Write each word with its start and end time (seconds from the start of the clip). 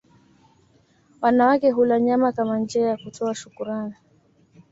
Wanawake 1.21 1.71
hula 1.71 1.99
nyama 1.99 2.31
kama 2.31 2.59
njia 2.59 2.87
ya 2.87 2.97
kutoa 2.97 3.35
shukurani 3.35 3.93